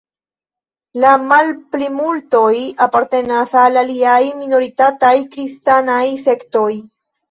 La 1.03 1.11
malplimultoj 1.31 2.51
apartenas 2.87 3.55
al 3.67 3.81
aliaj 3.85 4.19
minoritataj 4.43 5.17
kristanaj 5.33 6.05
sektoj. 6.29 6.71